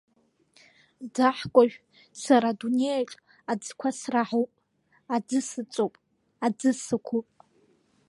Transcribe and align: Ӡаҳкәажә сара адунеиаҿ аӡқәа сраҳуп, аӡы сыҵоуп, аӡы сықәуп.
Ӡаҳкәажә 1.13 1.75
сара 2.21 2.49
адунеиаҿ 2.51 3.11
аӡқәа 3.51 3.89
сраҳуп, 3.99 4.51
аӡы 5.15 5.39
сыҵоуп, 5.49 5.93
аӡы 6.45 6.71
сықәуп. 6.83 7.27